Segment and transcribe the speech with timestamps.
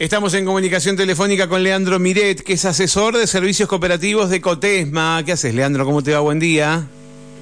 [0.00, 5.22] Estamos en comunicación telefónica con Leandro Miret, que es asesor de servicios cooperativos de Cotesma.
[5.24, 5.84] ¿Qué haces, Leandro?
[5.84, 6.18] ¿Cómo te va?
[6.18, 6.88] Buen día.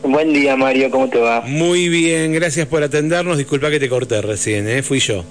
[0.03, 1.41] Buen día, Mario, ¿cómo te va?
[1.47, 3.39] Muy bien, gracias por atendernos.
[3.39, 4.83] Disculpa que te corté recién, ¿eh?
[4.83, 5.25] fui yo.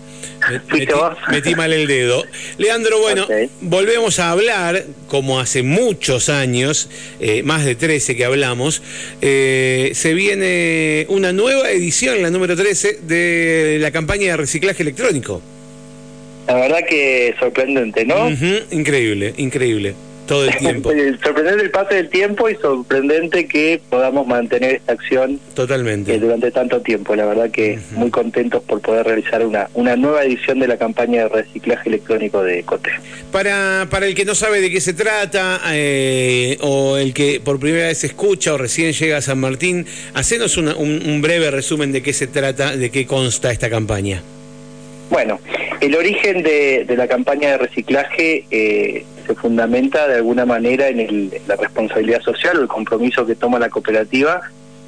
[0.72, 0.88] metí,
[1.30, 2.24] metí, mal el dedo.
[2.58, 3.28] Leandro, bueno,
[3.62, 8.82] volvemos a hablar, como hace muchos años, eh, más de 13 que hablamos,
[9.22, 15.42] eh, se viene una nueva edición, la número 13, de la campaña de reciclaje electrónico.
[16.48, 18.30] La verdad que sorprendente, ¿no?
[18.72, 19.94] Increíble, increíble.
[20.28, 20.92] Todo el tiempo.
[21.24, 26.52] sorprendente el paso del tiempo y sorprendente que podamos mantener esta acción totalmente eh, durante
[26.52, 27.16] tanto tiempo.
[27.16, 31.24] La verdad que muy contentos por poder realizar una, una nueva edición de la campaña
[31.24, 32.92] de reciclaje electrónico de COTE.
[33.32, 37.60] Para, para el que no sabe de qué se trata eh, o el que por
[37.60, 42.02] primera vez escucha o recién llega a San Martín, hacenos un, un breve resumen de
[42.02, 44.22] qué se trata, de qué consta esta campaña.
[45.10, 45.42] Bueno,
[45.82, 51.56] el origen de, la campaña de reciclaje eh, se fundamenta de alguna manera en, la
[51.56, 54.42] responsabilidad social o el compromiso que toma la cooperativa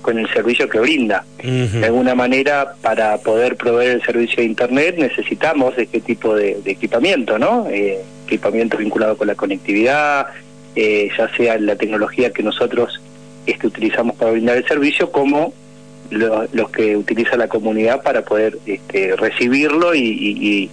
[0.03, 1.25] con el servicio que brinda.
[1.41, 7.39] De alguna manera, para poder proveer el servicio de Internet necesitamos este tipo de, equipamiento,
[7.39, 7.67] ¿no?
[7.69, 10.27] Eh, equipamiento vinculado con la conectividad,
[10.75, 13.01] eh, ya sea la tecnología que nosotros
[13.45, 15.53] este, utilizamos para brindar el servicio, como
[16.09, 20.69] los que utiliza la comunidad para poder este, recibirlo y,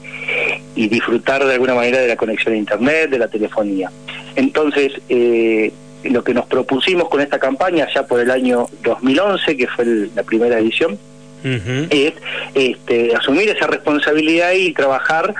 [0.75, 3.91] disfrutar de alguna manera de la conexión a Internet, de la telefonía.
[4.34, 5.73] Entonces, eh,
[6.05, 10.23] lo que nos propusimos con esta campaña ya por el año 2011, que fue la
[10.23, 10.98] primera edición,
[11.42, 12.12] es
[12.55, 15.34] este, asumir esa responsabilidad y trabajar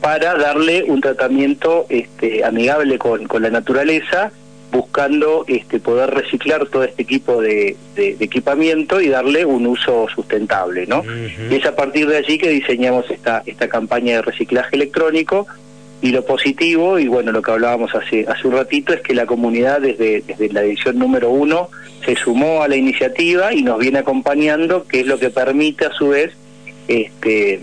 [0.00, 4.32] para darle un tratamiento este, amigable con, con la naturaleza
[4.74, 11.04] buscando este, poder reciclar todo este equipo de, equipamiento y darle un uso sustentable, ¿no?
[11.48, 15.46] Y es a partir de allí que diseñamos esta, esta campaña de reciclaje electrónico
[16.02, 19.26] y lo positivo, y bueno, lo que hablábamos hace, hace un ratito, es que la
[19.26, 21.68] comunidad desde, desde la edición número uno
[22.04, 25.92] se sumó a la iniciativa y nos viene acompañando, que es lo que permite a
[25.92, 26.32] su vez
[26.88, 27.60] este,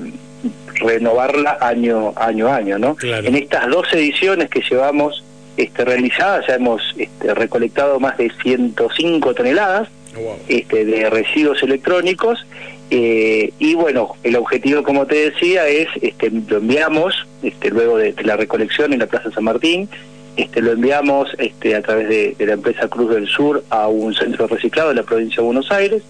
[0.75, 2.95] renovarla año, año a año, ¿no?
[3.03, 5.25] En estas dos ediciones que llevamos
[5.57, 12.45] este, realizada, ya hemos este, recolectado más de 105 toneladas oh, este, de residuos electrónicos
[12.93, 18.13] eh, y bueno, el objetivo como te decía es, este, lo enviamos este, luego de,
[18.23, 19.87] la recolección en la Plaza San Martín,
[20.35, 24.45] este, lo enviamos este, a través de, la empresa Cruz del Sur a un centro
[24.47, 26.03] reciclado de la provincia de Buenos Aires,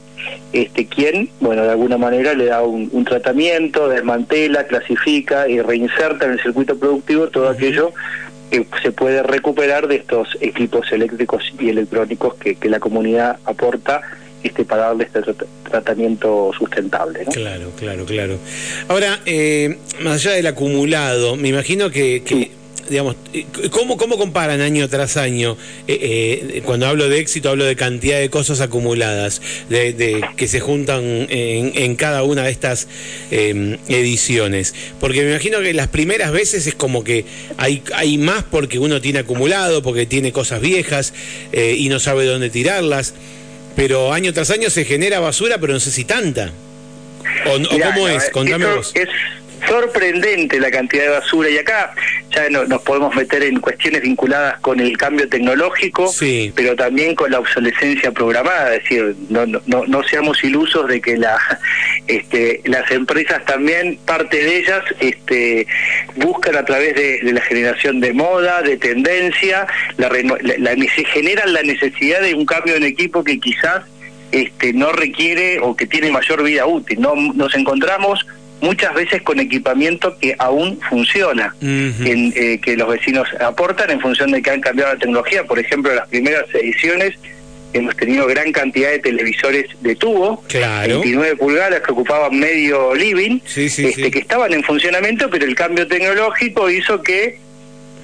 [0.54, 6.32] este, quien, bueno, de alguna manera le da un, tratamiento, desmantela, clasifica y reinserta en
[6.32, 7.94] el circuito productivo todo aquello
[8.52, 14.02] que se puede recuperar de estos equipos eléctricos y electrónicos que, la comunidad aporta
[14.44, 15.22] este para darle este
[15.70, 17.26] tratamiento sustentable.
[17.32, 18.38] Claro, claro, claro.
[18.88, 22.51] Ahora, eh, más allá del acumulado, me imagino que, que
[22.92, 23.16] digamos,
[23.72, 25.58] ¿cómo, ¿cómo comparan año tras año?
[25.88, 30.60] Eh, eh, cuando hablo de éxito, hablo de cantidad de cosas acumuladas, de, que se
[30.60, 32.88] juntan en, cada una de estas
[33.32, 34.76] em, ediciones.
[35.00, 37.26] Porque me imagino que las primeras veces es como que
[37.58, 41.14] hay, hay más porque uno tiene acumulado, porque tiene cosas viejas
[41.54, 43.14] eh, y no sabe dónde tirarlas.
[43.76, 46.52] Pero año tras año se genera basura, pero no sé si tanta.
[47.46, 48.30] ¿O, cómo es?
[48.30, 48.94] Contame vos
[49.68, 51.50] sorprendente la cantidad de basura.
[51.50, 51.94] Y acá
[52.32, 56.12] ya no, nos podemos meter en cuestiones vinculadas con el cambio tecnológico,
[56.56, 61.18] pero también con la obsolescencia programada, es decir, no, no, no seamos ilusos de que
[61.18, 61.38] la,
[62.08, 65.68] este, las empresas también, parte de ellas, este,
[66.16, 69.68] buscan a través de, la generación de moda, de tendencia,
[69.98, 70.76] la, la,
[71.14, 73.84] generan la necesidad de un cambio en equipo que quizás
[74.32, 77.02] este, no requiere o que tiene mayor vida útil.
[77.02, 78.26] No, nos encontramos
[78.62, 84.42] muchas veces con equipamiento que aún funciona, eh, que los vecinos aportan en función de
[84.42, 85.44] que han cambiado la tecnología.
[85.44, 87.16] Por ejemplo, en las primeras ediciones
[87.74, 94.12] hemos tenido gran cantidad de televisores de tubo, 29 pulgadas que ocupaban medio living, este,
[94.12, 97.40] que estaban en funcionamiento, pero el cambio tecnológico hizo que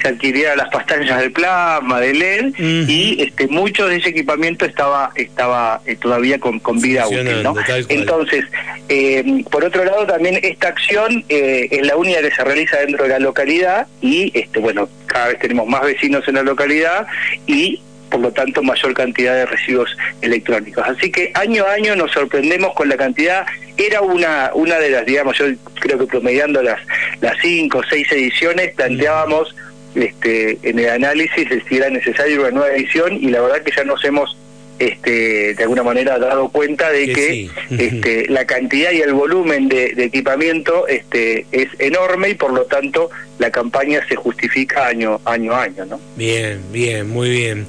[0.02, 2.54] se adquirieran las pantallas de plasma, de LED,
[2.88, 7.44] y este mucho de ese equipamiento estaba estaba eh, todavía con, con vida útil.
[7.44, 7.56] ¿no?
[7.90, 8.46] Entonces,
[8.90, 13.04] eh, por otro lado, también esta acción eh, es la única que se realiza dentro
[13.04, 17.08] de la localidad y, este bueno, cada vez tenemos más vecinos en la localidad
[17.46, 20.86] y por lo tanto mayor cantidad de residuos electrónicos.
[20.88, 23.46] Así que año a año nos sorprendemos con la cantidad,
[23.78, 25.46] era una una de las, digamos, yo
[25.80, 26.80] creo que promediando las
[27.22, 29.54] las cinco o seis ediciones, planteábamos
[29.96, 33.84] este, en el análisis si era necesaria una nueva edición y la verdad que ya
[33.84, 34.38] nos hemos
[34.80, 39.94] este, de alguna manera dado cuenta de que, este, la cantidad y el volumen de,
[39.98, 45.64] equipamiento este, es enorme y por lo tanto la campaña se justifica año año a
[45.64, 45.86] año.
[45.86, 46.00] ¿no?
[46.16, 47.66] Bien, bien, muy bien.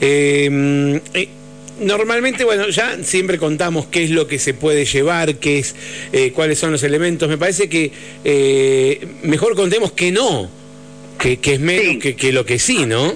[0.00, 1.28] Em, eh,
[1.80, 5.74] normalmente, bueno, ya siempre contamos qué es lo que se puede llevar, qué es,
[6.12, 7.28] eh, cuáles son los elementos.
[7.28, 7.90] Me parece que
[8.24, 10.50] eh, mejor contemos que no,
[11.20, 13.12] que, es menos que, que lo que sí, ¿no?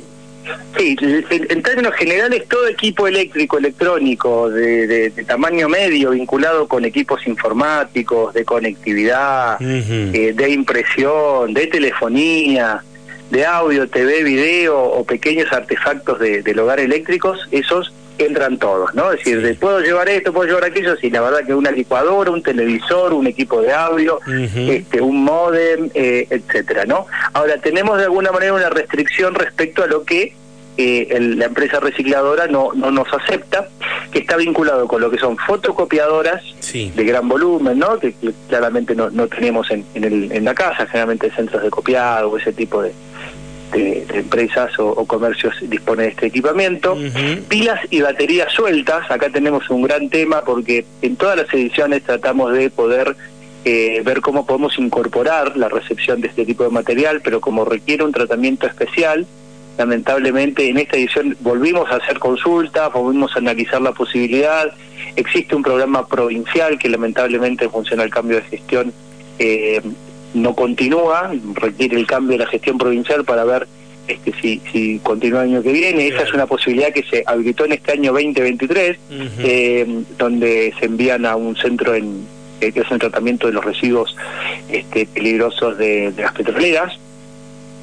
[0.76, 8.34] Sí, en, términos generales, todo equipo eléctrico, electrónico, de, tamaño medio, vinculado con equipos informáticos,
[8.34, 12.82] de conectividad, eh, de impresión, de telefonía,
[13.30, 19.12] de audio, TV, video o pequeños artefactos del hogar eléctricos, esos entran todos, ¿no?
[19.12, 22.42] Es decir, puedo llevar esto, puedo llevar aquello, sí, la verdad que una licuadora, un
[22.42, 27.06] televisor, un equipo de audio, este, un modem, eh, etcétera, ¿no?
[27.32, 30.34] Ahora tenemos de alguna manera una restricción respecto a lo que
[30.76, 33.68] eh, la empresa recicladora no, no nos acepta,
[34.10, 37.98] que está vinculado con lo que son fotocopiadoras de gran volumen, ¿no?
[37.98, 38.14] Que,
[38.48, 42.52] claramente no, no tenemos en, el, en la casa, generalmente centros de copiado o ese
[42.52, 42.92] tipo de,
[43.72, 46.96] de, empresas o, comercios dispone de este equipamiento.
[47.48, 52.52] Pilas y baterías sueltas, acá tenemos un gran tema porque en todas las ediciones tratamos
[52.52, 53.16] de poder
[53.64, 58.04] eh, ver cómo podemos incorporar la recepción de este tipo de material, pero como requiere
[58.04, 59.26] un tratamiento especial,
[59.78, 64.72] lamentablemente en esta edición volvimos a hacer consultas, volvimos a analizar la posibilidad,
[65.16, 68.92] existe un programa provincial que lamentablemente funciona el cambio de gestión
[69.38, 69.80] eh,
[70.34, 73.66] no continúa, requiere el cambio de la gestión provincial para ver
[74.06, 76.08] este, si, si continúa el año que viene.
[76.08, 78.98] Esa es una posibilidad que se habilitó en este año 2023,
[79.38, 82.26] eh, donde se envían a un centro en
[82.60, 84.16] eh, que es el tratamiento de los residuos
[84.70, 86.98] este, peligrosos de, las petroleras.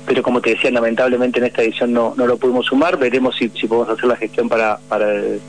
[0.05, 2.97] Pero como te decía, lamentablemente en esta edición no, no lo pudimos sumar.
[2.97, 5.39] Veremos si, si podemos hacer la gestión para, para el,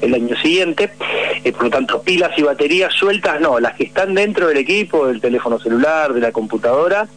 [0.00, 0.90] el año siguiente.
[1.44, 5.06] Eh, por lo tanto, pilas y baterías sueltas no, las que están dentro del equipo,
[5.06, 7.08] del teléfono celular, de la computadora,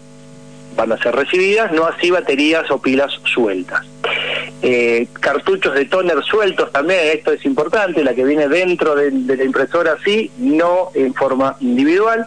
[0.75, 3.85] van a ser recibidas, no así baterías o pilas sueltas.
[4.61, 9.43] Eh, cartuchos de toner sueltos también, esto es importante, la que viene dentro de, la
[9.43, 12.25] impresora sí, no en forma individual.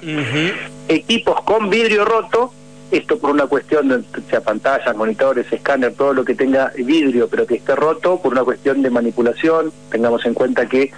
[0.88, 2.52] Equipos con vidrio roto,
[2.91, 7.47] esto por una cuestión de sea pantallas, monitores, escáner, todo lo que tenga vidrio pero
[7.47, 10.93] que esté roto, por una cuestión de manipulación, tengamos en cuenta que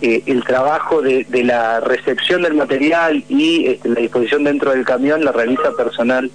[0.00, 5.24] eh, el trabajo de, la recepción del material y este, la disposición dentro del camión
[5.24, 6.30] la realiza personal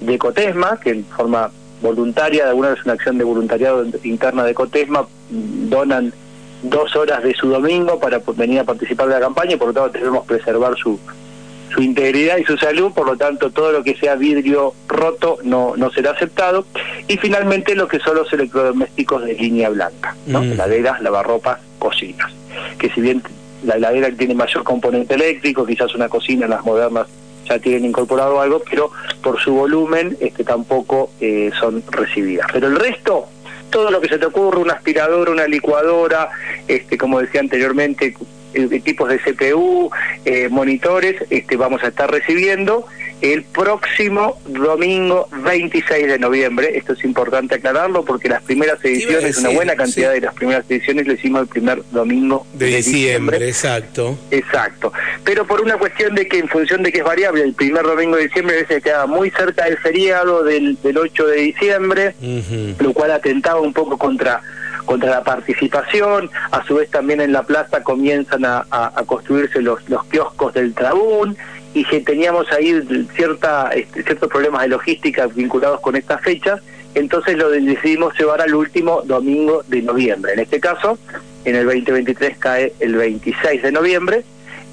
[0.00, 1.50] de Cotesma, que en forma
[1.80, 6.12] voluntaria, de alguna vez una acción de voluntariado interna de Cotesma, donan
[6.62, 9.74] dos horas de su domingo para venir a participar de la campaña y por lo
[9.74, 10.98] tanto debemos preservar su,
[11.72, 15.74] su integridad y su salud, por lo tanto todo lo que sea vidrio roto no,
[15.76, 16.66] no será aceptado.
[17.08, 20.42] Y finalmente lo que son los electrodomésticos de línea blanca, ¿no?
[20.42, 20.52] Mm.
[20.52, 22.32] heladeras, lavarropas, cocinas.
[22.78, 23.22] Que si bien
[23.64, 27.06] la heladera tiene mayor componente eléctrico, quizás una cocina, las modernas
[27.48, 28.90] ya tienen incorporado algo, pero
[29.22, 32.46] por su volumen este, tampoco eh, son recibidas.
[32.52, 33.26] Pero el resto,
[33.70, 36.28] todo lo que se te ocurre, una aspiradora, una licuadora,
[36.66, 38.16] este, como decía anteriormente,
[38.54, 39.90] equipos de CPU,
[40.26, 42.84] eh, monitores, este, vamos a estar recibiendo
[43.20, 46.76] el próximo domingo 26 de noviembre.
[46.76, 51.06] Esto es importante aclararlo porque las primeras ediciones, una buena cantidad de las primeras ediciones
[51.06, 54.18] lo hicimos el primer domingo de, diciembre, Exacto.
[54.32, 54.92] Exacto.
[55.24, 58.16] Pero por una cuestión de que en función de que es variable, el primer domingo
[58.16, 62.14] de diciembre a veces queda muy cerca del feriado del, del 8 de diciembre,
[62.80, 64.42] lo cual atentaba un poco contra
[64.86, 68.64] contra la participación, a su vez también en la plaza comienzan a,
[69.04, 71.36] construirse los, los kioscos del Trabún,
[71.74, 72.80] y que teníamos ahí
[73.14, 76.62] cierta, este, ciertos problemas de logística vinculados con estas fechas,
[76.94, 80.32] entonces lo decidimos llevar al último domingo de noviembre.
[80.32, 80.98] En este caso,
[81.44, 84.24] en el 2023 cae el 26 de noviembre,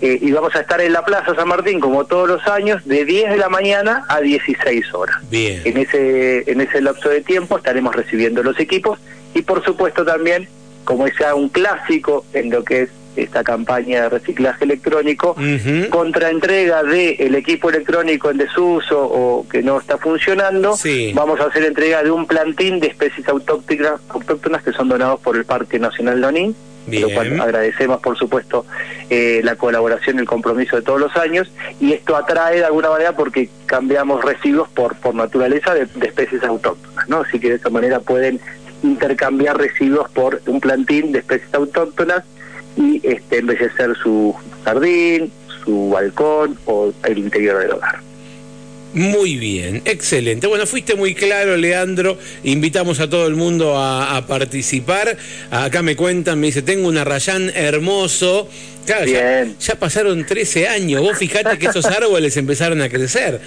[0.01, 3.05] eh, y vamos a estar en la Plaza San Martín como todos los años de
[3.05, 5.15] 10 de la mañana a 16 horas.
[5.29, 5.62] Bien.
[5.63, 9.00] En ese en ese lapso de tiempo estaremos recibiendo los equipos
[9.34, 10.48] y por supuesto también
[10.84, 15.36] como es ya un clásico en lo que es esta campaña de reciclaje electrónico,
[15.90, 20.75] contra entrega del el equipo electrónico en desuso o que no está funcionando,
[21.13, 25.38] vamos a hacer entrega de un plantín de especies autóctonas, autóctonas que son donados por
[25.38, 26.56] el Parque Nacional Lonín,
[26.88, 28.66] lo cual agradecemos por supuesto
[29.10, 32.90] eh, la colaboración y el compromiso de todos los años, y esto atrae de alguna
[32.90, 37.20] manera porque cambiamos residuos por, por naturaleza de, de especies autóctonas, ¿no?
[37.20, 38.40] Así que de esta manera pueden
[38.84, 42.24] intercambiar residuos por un plantín de especies autóctonas
[42.78, 45.32] y este, embellecer su jardín,
[45.63, 48.00] su balcón o el interior del hogar.
[48.94, 50.46] Muy bien, excelente.
[50.46, 52.18] Bueno, fuiste muy claro, Leandro.
[52.44, 55.18] Invitamos a todo el mundo a, participar.
[55.50, 58.48] Acá me cuentan, me dice, tengo un arrayán hermoso.
[58.86, 61.02] Claro, ya, ya, pasaron 13 años.
[61.02, 63.42] Vos fijate que esos árboles empezaron a crecer.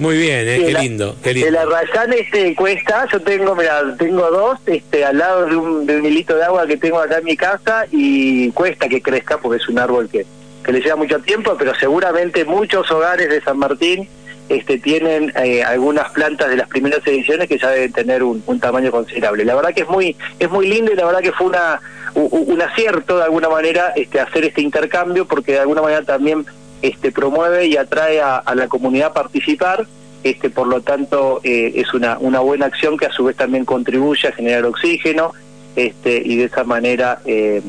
[0.00, 1.48] Muy bien, eh, qué, lindo, qué lindo.
[1.48, 5.98] El arrayán este cuesta, yo tengo, mira, tengo dos, este, al lado de un, de
[5.98, 9.62] un hilito de agua que tengo acá en mi casa y cuesta que crezca porque
[9.62, 10.24] es un árbol que,
[10.64, 14.08] que le lleva mucho tiempo, pero seguramente muchos hogares de San Martín
[14.48, 18.90] este, tienen eh, algunas plantas de las primeras ediciones que ya deben tener un, tamaño
[18.90, 19.44] considerable.
[19.44, 21.78] La verdad que es muy es muy lindo y la verdad que fue una
[22.14, 26.46] un, acierto de alguna manera este, hacer este intercambio porque de alguna manera también
[26.82, 29.86] este, promueve y atrae a, la comunidad a participar,
[30.22, 33.64] este, por lo tanto eh, es una, una buena acción que a su vez también
[33.64, 35.32] contribuye a generar oxígeno
[35.76, 37.62] este, y de esa manera, eh,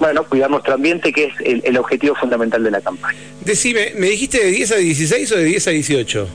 [0.00, 1.34] bueno, cuidar nuestro ambiente, que es
[1.64, 3.18] el, objetivo fundamental de la campaña.
[3.44, 6.28] Decime, ¿me dijiste de 10 a 16 o de 10 a 18?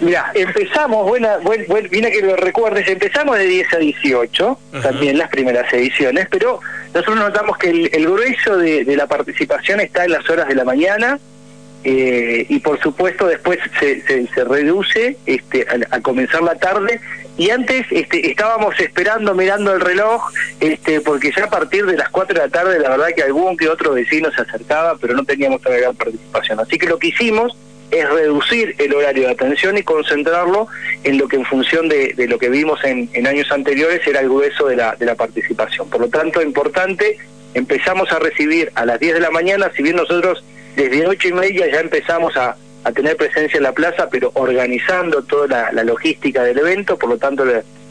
[0.00, 5.30] Mira, empezamos, buena, buen, buen, que lo recuerdes, empezamos de 10 a 18, también las
[5.30, 6.60] primeras ediciones, pero
[6.96, 11.18] nosotros notamos que el, grueso de, la participación está en las horas de la mañana
[11.84, 16.98] eh, y por supuesto después se, se, reduce este, a, comenzar la tarde
[17.36, 22.08] y antes este, estábamos esperando, mirando el reloj, este, porque ya a partir de las
[22.08, 25.22] 4 de la tarde la verdad que algún que otro vecino se acercaba, pero no
[25.22, 26.60] teníamos tanta gran participación.
[26.60, 27.54] Así que lo que hicimos
[27.90, 30.68] es reducir el horario de atención y concentrarlo
[31.04, 34.66] en lo que en función de, lo que vimos en, años anteriores era el grueso
[34.66, 35.88] de la, de la participación.
[35.88, 37.18] Por lo tanto, importante,
[37.54, 40.44] empezamos a recibir a las 10 de la mañana, si bien nosotros
[40.76, 42.56] desde 8 y media ya empezamos a,
[42.94, 47.44] tener presencia en la plaza, pero organizando toda la, logística del evento, por lo tanto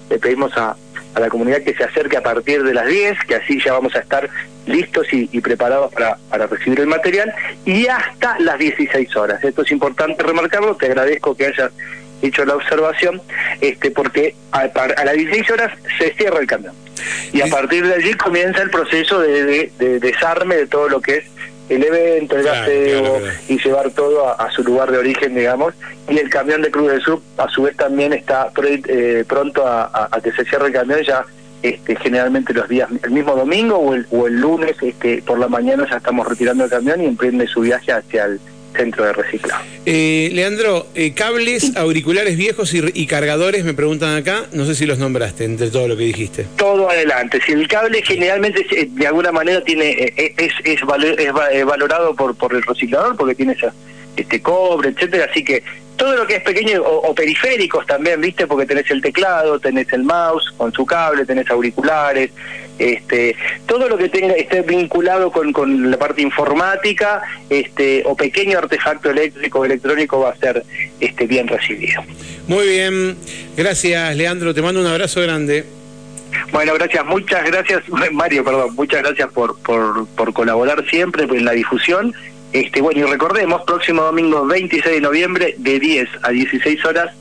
[0.09, 0.75] pedimos a,
[1.15, 3.95] a la comunidad que se acerque a partir de las 10, que así ya vamos
[3.95, 4.29] a estar
[4.67, 7.33] listos y, preparados para, para, recibir el material,
[7.65, 9.43] y hasta las 16 horas.
[9.43, 11.71] Esto es importante remarcarlo, te agradezco que hayas
[12.21, 13.21] hecho la observación,
[13.61, 16.73] este porque a, a las 16 horas se cierra el camión.
[17.31, 19.69] Y a partir de allí comienza el proceso de
[20.01, 21.25] desarme de todo lo que es
[21.69, 25.73] el evento, el gaseo y llevar todo a, su lugar de origen, digamos.
[26.09, 30.09] Y el camión de Cruz del Sur, a su vez, también está eh, pronto a,
[30.23, 31.25] que se cierre el camión ya.
[31.63, 35.47] Este, generalmente los días, el mismo domingo o el, o el lunes este, por la
[35.47, 38.39] mañana ya estamos retirando el camión y emprende su viaje hacia el,
[38.75, 39.63] centro de reciclado.
[39.85, 44.97] Eh, Leandro, eh, cables, auriculares viejos y, cargadores, me preguntan acá, no sé si los
[44.97, 46.45] nombraste entre todo lo que dijiste.
[46.57, 52.35] Todo adelante, si el cable generalmente eh, de alguna manera tiene es, es, valorado por,
[52.35, 53.55] por el reciclador porque tiene
[54.17, 55.63] este cobre, etcétera, así que
[55.95, 58.47] todo lo que es pequeño o, periféricos también, ¿viste?
[58.47, 62.31] Porque tenés el teclado, tenés el mouse con su cable, tenés auriculares,
[62.79, 68.57] este, todo lo que tenga esté vinculado con, con la parte informática, este, o pequeño
[68.57, 70.63] artefacto eléctrico o electrónico va a ser
[70.99, 72.03] este bien recibido.
[72.47, 73.17] Muy bien,
[73.55, 75.65] gracias Leandro, te mando un abrazo grande.
[76.51, 81.51] Bueno, gracias, muchas gracias, Mario, perdón, muchas gracias por, por, por colaborar siempre en la
[81.51, 82.13] difusión.
[82.53, 87.13] Este, bueno, y recordemos, próximo domingo 26 de noviembre, de 10 a 16 horas,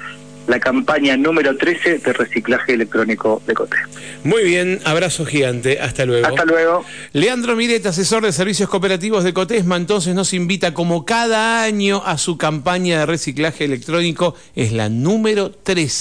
[0.46, 3.76] la campaña número 13 de reciclaje electrónico de COTE.
[4.24, 6.26] Muy bien, abrazo gigante, hasta luego.
[6.26, 6.84] Hasta luego.
[7.12, 12.18] Leandro Miret, asesor de servicios cooperativos de Cotesma, entonces nos invita como cada año a
[12.18, 15.94] su campaña de reciclaje electrónico, es la número 13.